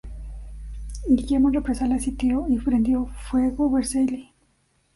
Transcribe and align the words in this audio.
Guillermo 1.07 1.49
en 1.49 1.53
represalia 1.53 1.99
sitió 1.99 2.47
y 2.49 2.57
prendió 2.57 3.05
fuego 3.29 3.69
Vercelli. 3.69 4.33